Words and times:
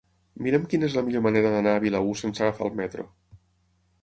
Mira'm 0.45 0.63
quina 0.71 0.87
és 0.87 0.95
la 0.99 1.03
millor 1.09 1.23
manera 1.25 1.51
d'anar 1.57 1.75
a 1.77 1.83
Vilaür 1.85 2.17
sense 2.23 2.45
agafar 2.47 2.71
el 2.71 2.75
metro. 2.81 3.07